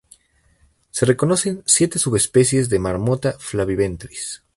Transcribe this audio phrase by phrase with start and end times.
[0.89, 4.41] Se reconocen siete subespecies de "Marmota flaviventris".